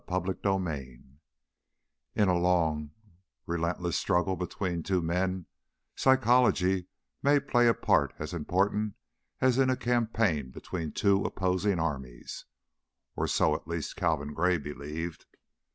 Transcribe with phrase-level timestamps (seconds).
[0.09, 1.03] CHAPTER XXIII
[2.15, 2.89] In a long,
[3.45, 5.45] relentless struggle between two men
[5.95, 6.87] psychology
[7.21, 8.95] may play a part as important
[9.41, 12.45] as in a campaign between two opposing armies,
[13.15, 15.27] or so at least Calvin Gray believed.